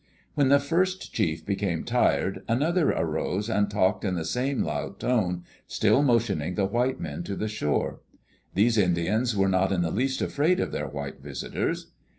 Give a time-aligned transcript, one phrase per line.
[0.33, 5.43] When the first chief became tired, another arose and talked in the same loud tone,
[5.67, 7.99] still motioning the white men to the shore.
[8.55, 11.91] These Indians were not in the least afraid of their white visitors.